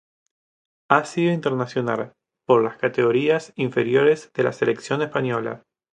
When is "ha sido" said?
0.89-1.31